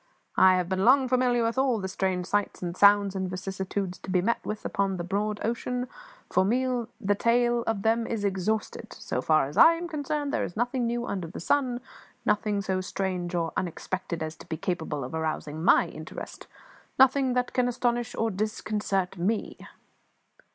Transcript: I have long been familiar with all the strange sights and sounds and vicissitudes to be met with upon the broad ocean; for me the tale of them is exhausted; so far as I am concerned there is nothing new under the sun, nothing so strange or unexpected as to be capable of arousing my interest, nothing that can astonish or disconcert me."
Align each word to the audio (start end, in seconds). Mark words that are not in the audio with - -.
I 0.39 0.55
have 0.55 0.71
long 0.71 1.01
been 1.01 1.09
familiar 1.09 1.43
with 1.43 1.59
all 1.59 1.77
the 1.77 1.87
strange 1.87 2.25
sights 2.25 2.63
and 2.63 2.75
sounds 2.75 3.15
and 3.15 3.29
vicissitudes 3.29 3.99
to 3.99 4.09
be 4.09 4.19
met 4.19 4.43
with 4.43 4.65
upon 4.65 4.97
the 4.97 5.03
broad 5.03 5.39
ocean; 5.45 5.87
for 6.27 6.43
me 6.43 6.87
the 6.99 7.13
tale 7.13 7.61
of 7.67 7.83
them 7.83 8.07
is 8.07 8.23
exhausted; 8.23 8.93
so 8.93 9.21
far 9.21 9.45
as 9.45 9.57
I 9.57 9.73
am 9.73 9.87
concerned 9.87 10.33
there 10.33 10.43
is 10.43 10.57
nothing 10.57 10.87
new 10.87 11.05
under 11.05 11.27
the 11.27 11.39
sun, 11.39 11.81
nothing 12.25 12.63
so 12.63 12.81
strange 12.81 13.35
or 13.35 13.53
unexpected 13.55 14.23
as 14.23 14.35
to 14.37 14.47
be 14.47 14.57
capable 14.57 15.03
of 15.03 15.13
arousing 15.13 15.63
my 15.63 15.85
interest, 15.89 16.47
nothing 16.97 17.33
that 17.33 17.53
can 17.53 17.67
astonish 17.67 18.15
or 18.15 18.31
disconcert 18.31 19.19
me." 19.19 19.55